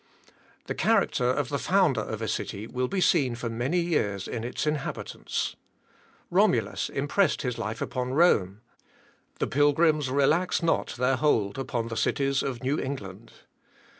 [0.65, 4.43] The character of the founder of a city will be seen for many years in
[4.43, 5.55] its inhabitants.
[6.31, 8.61] Romulus impressed his life upon Rome.
[9.37, 13.31] The Pilgrims relax not their hold upon the cities of New England.